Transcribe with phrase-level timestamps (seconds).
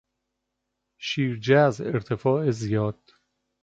[0.97, 2.99] شیرجه از ارتفاع زیاد